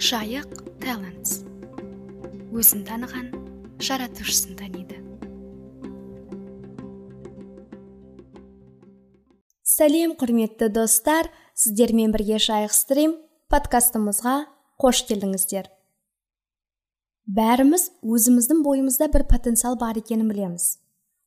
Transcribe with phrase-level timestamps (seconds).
[0.00, 1.42] жайық талантс
[2.56, 3.26] өзін таныған
[3.84, 4.96] жаратушысын таниды.
[9.60, 11.28] Сәлем құрметті достар.
[11.52, 13.18] Сіздермен бірге жайық стрим
[13.52, 14.38] подкастымызға
[14.80, 15.68] қош келдіңіздер.
[17.28, 20.78] Бәріміз өзіміздің бойымызда бір потенциал бар екенін білеміз.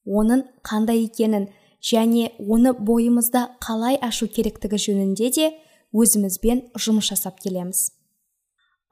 [0.09, 5.51] Оның қандай екенін және оны бойымызда қалай ашу керектігі жөнінде де
[5.93, 7.91] өзімізбен жұмыс жасап келеміз.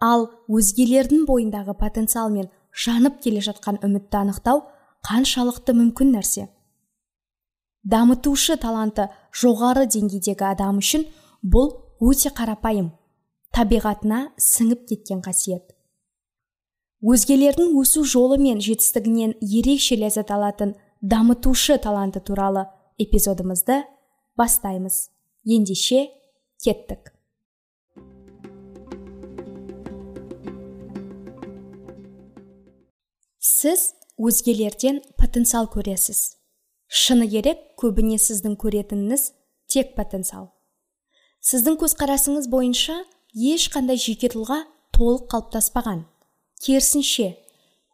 [0.01, 2.49] Ал өзгелердің бойындағы потенциал мен
[2.85, 4.63] жанып келе жатқан үмітті анықтау
[5.07, 6.47] қаншалықты мүмкін нәрсе?
[7.83, 11.05] Дамытушы таланты жоғары деңгейдегі адам үшін
[11.41, 12.91] бұл өте қарапайым
[13.55, 15.63] табиғатына сіңіп кеткен қасиет.
[17.01, 22.67] Өзгелердің өсу жолы мен жетістігінен ерекше ләззат алатын дамытушы таланты туралы
[23.01, 23.81] эпизодымызды
[24.37, 25.09] бастаймыз.
[25.43, 26.09] Ендеше
[26.61, 27.09] кеттік.
[33.41, 36.37] Сіз өзгелерден потенциал көресіз.
[36.85, 39.31] Шыны керек көбіне сіздің көретініңіз
[39.71, 40.51] тек потенциал.
[41.41, 42.99] Сіздің көзқарасыңыз бойынша
[43.33, 44.61] ешқандай жеке тұлға
[44.93, 46.03] толық қалыптаспаған.
[46.61, 47.31] Керісінше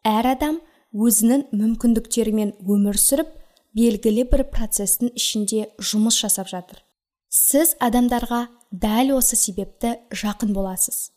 [0.04, 0.58] әр адам
[0.92, 3.30] өзінің мүмкіндіктерімен өмір сүріп
[3.78, 6.82] белгілі бір процестің ішінде жұмыс жасап жатыр.
[7.32, 11.08] Сіз адамдарға дәл осы себепті жақын боласыз.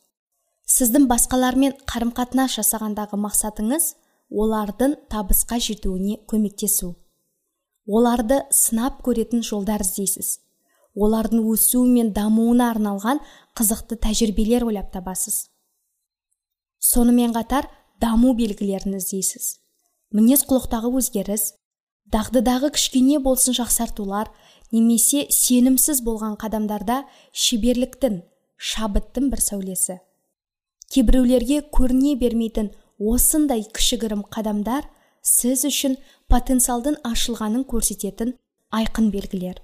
[0.72, 3.96] Сіздің басқалармен қарым қатынас жасағандағы мақсатыңыз
[4.32, 6.96] олардың табысқа жетуіне көмектесу.
[7.88, 10.40] Оларды сынап көретін жолдар іздейсіз.
[10.96, 13.22] Олардың өсуі мен дамуына арналған
[13.58, 15.48] қызықты тәжірибелер ойлап табасыз.
[16.80, 17.68] Сонымен қатар
[18.02, 19.58] даму белгілерін іздейсіз.
[20.12, 21.54] Мінез құлықтағы өзгеріс
[22.12, 24.32] дағдыдағы кішкене болсын жақсартулар
[24.72, 28.22] немесе сенімсіз болған қадамдарда шеберліктің
[28.58, 30.00] шабыттың бір сәулесі.
[30.92, 34.86] Кейбіреулерге көріне бермейтін осындай кішігірім қадамдар
[35.26, 35.98] сіз үшін
[36.32, 38.36] потенциалдың ашылғанын көрсететін
[38.74, 39.62] айқын белгілер.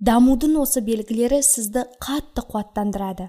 [0.00, 3.28] Дамудың осы белгілері сізді қатты қуаттандырады.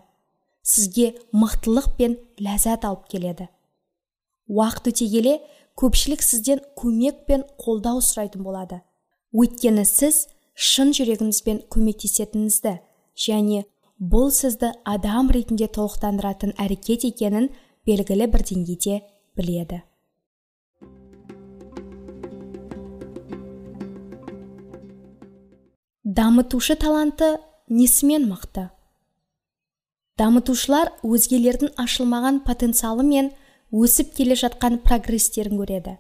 [0.64, 3.50] Сізге мықтылық пен ләззат алып келеді.
[4.48, 5.34] Уақыт өте келе
[5.80, 8.82] көпшілік сізден көмек пен қолдау сұрайтын болады.
[9.36, 12.78] Өйткені сіз шын жүрегіңізбен көмектесетініңізді
[13.26, 13.66] және
[14.00, 17.50] бұл сізді адам ретінде толықтандыратын әрекет екенін
[17.88, 19.00] белгілі бір деңгейде
[19.38, 19.82] біледі.
[26.04, 27.38] Дамытушы таланты
[27.70, 28.68] несімен мықты?
[30.20, 33.32] Дамытушылар өзгелердің ашылмаған потенциалы мен
[33.72, 35.96] өсіп келе жатқан прогрестерін көреді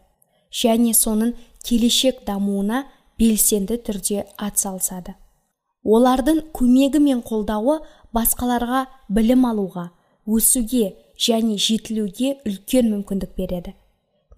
[0.51, 1.31] және соның
[1.63, 2.83] келешек дамуына
[3.17, 5.15] белсенді түрде атсалысады.
[5.83, 7.79] Олардың көмегі мен қолдауы
[8.13, 9.87] басқаларға білім алуға
[10.27, 13.75] өсуге және жетілуге үлкен мүмкіндік береді.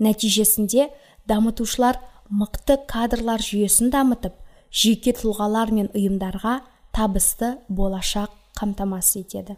[0.03, 0.89] Нәтижесінде
[1.29, 1.99] дамытушылар
[2.29, 4.35] мықты кадрлар жүйесін дамытып
[4.73, 6.59] жеке тұлғалар мен ұйымдарға
[6.95, 9.55] табысты болашақ қамтамасыз етеді.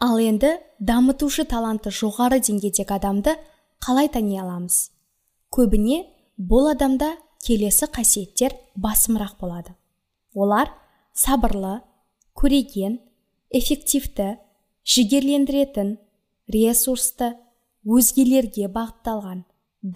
[0.00, 3.36] Ал енді дамытушы таланты жоғары деңгейдегі адамды
[3.82, 4.90] қалай тани аламыз?
[5.50, 6.02] Көбіне
[6.36, 7.14] бұл адамда
[7.46, 9.72] келесі қасиеттер басымырақ болады.
[10.34, 10.68] Олар
[11.16, 11.78] сабырлы
[12.36, 12.98] көреген
[13.56, 14.34] эффективті
[14.84, 15.94] жігерлендіретін
[16.52, 17.30] ресурсты
[17.86, 19.40] өзгелерге бағытталған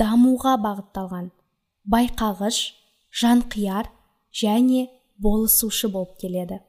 [0.00, 1.28] дамуға бағытталған
[1.92, 2.62] байқағыш
[3.22, 3.92] жанқияр
[4.32, 4.88] және
[5.18, 6.60] болысушы болып келеді.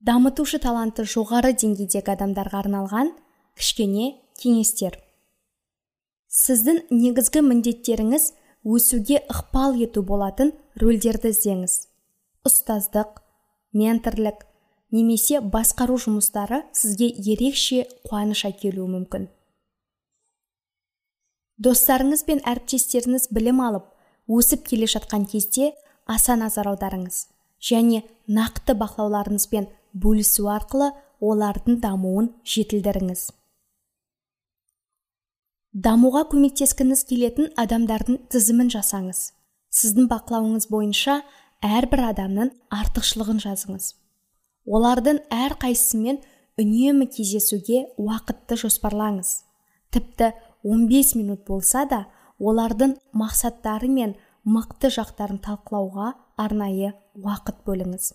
[0.00, 3.14] Дамытушы таланты жоғары деңгейдегі адамдарға арналған
[3.56, 4.96] кішкене кеңестер.
[6.30, 8.30] Сіздің негізгі міндеттеріңіз
[8.62, 11.74] өсуге ықпал ету болатын рөлдерді іздеңіз.
[12.46, 13.18] Ұстаздық
[13.74, 14.46] менторлік
[14.94, 19.26] немесе басқару жұмыстары сізге ерекше қуаныш әкелуі мүмкін.
[21.60, 23.90] Достарыңыз бен әріптестеріңіз білім алып
[24.30, 25.72] өсіп келе жатқан кезде
[26.06, 27.26] аса назар аударыңыз
[27.60, 33.28] және нақты бақылауларыңызбен бөлісу арқылы олардың дамуын жетілдіріңіз.
[35.70, 39.30] Дамуға көмектескіңіз келетін адамдардың тізімін жасаңыз.
[39.70, 41.20] Сіздің бақылауыңыз бойынша
[41.62, 43.92] әрбір адамның артықшылығын жазыңыз.
[44.66, 46.18] Олардың әрқайсысымен
[46.58, 49.44] үнемі кездесуге уақытты жоспарлаңыз.
[49.94, 50.32] Тіпті
[50.66, 52.06] 15 минут болса да
[52.38, 58.14] олардың мақсаттары мен мықты жақтарын талқылауға арнайы уақыт бөліңіз.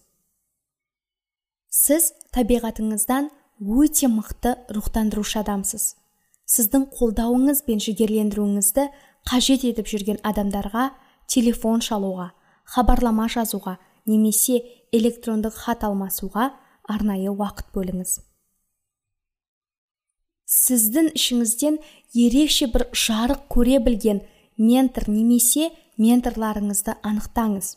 [1.71, 5.95] Сіз табиғатыңыздан өте мықты рухтандырушы адамсыз.
[6.45, 8.85] Сіздің қолдауыңыз бен жігерлендіруіңізді
[9.29, 10.91] қажет етіп жүрген адамдарға
[11.31, 12.31] телефон шалуға
[12.75, 14.61] хабарлама жазуға немесе
[14.93, 16.51] электрондық хат алмасуға
[16.85, 18.19] арнайы уақыт бөліңіз.
[20.45, 21.79] Сіздің ішіңізден
[22.13, 24.21] ерекше бір жарық көре білген
[24.57, 27.71] ментор немесе менторларыңызды анықтаңыз.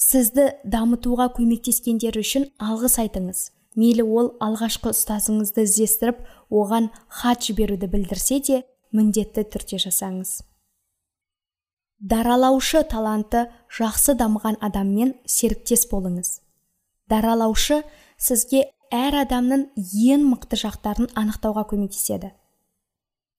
[0.00, 3.50] Сізді дамытуға көмектескендері үшін алғыс айтыңыз.
[3.76, 8.62] Мейлі ол алғашқы ұстазыңызды іздестіріп оған хат жіберуді білдірсе де
[8.96, 10.40] міндетті түрде жасаңыз.
[12.00, 16.40] Даралаушы таланты жақсы дамыған адаммен серіктес болыңыз.
[17.08, 17.82] Даралаушы
[18.20, 22.32] сізге әр адамның ең мықты жақтарын анықтауға көмектеседі.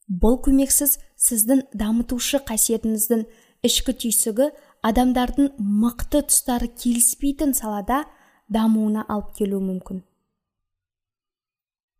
[0.07, 3.25] Бұл көмексіз сіздің дамытушы қасиетіңіздің
[3.68, 4.51] ішкі түйсігі
[4.88, 8.06] адамдардың мықты тұстары келіспейтін салада
[8.50, 10.04] дамуына алып келуі мүмкін.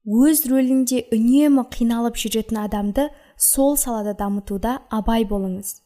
[0.08, 5.82] Өз рөлінде үнемі қиналып жүретін адамды сол салада дамытуда абай болыңыз.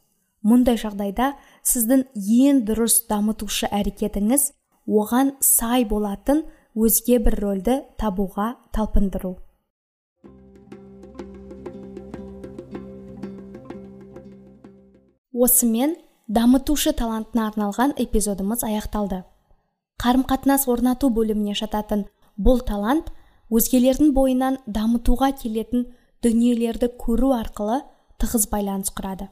[0.46, 1.32] Мұндай жағдайда
[1.66, 4.52] сіздің ең дұрыс дамытушы әрекетіңіз
[4.86, 6.44] оған сай болатын
[6.78, 9.40] өзге бір рөлді табуға талпындыру.
[15.34, 15.96] Осымен
[16.30, 19.24] дамытушы талантына арналған эпизодымыз аяқталды.
[19.98, 22.06] Қарым-қатынас орнату бөліміне жататын
[22.38, 23.10] бұл талант
[23.52, 25.90] өзгелердің бойынан дамытуға келетін
[26.24, 27.82] дүниелерді көру арқылы
[28.22, 29.28] тығыз байланыс құрады.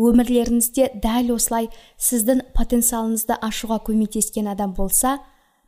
[0.00, 1.68] Өмірлеріңізде дәл осылай
[1.98, 5.18] сіздің потенциалыңызды ашуға көмектескен адам болса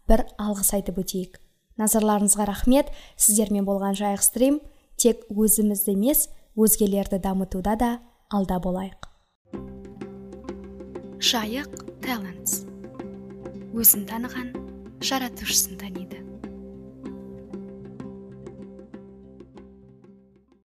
[0.09, 1.41] бір алғыс айтып өтейік.
[1.81, 2.93] Назарларыңызға рахмет.
[3.17, 4.61] Сіздермен болған жайық стрим
[5.01, 7.93] тек өзімізді емес өзгелерді дамытуда да
[8.31, 9.09] алда болайық.
[11.23, 12.63] Жайық талантс
[13.73, 14.53] өзін таныған
[15.03, 16.22] жаратушысын таниды.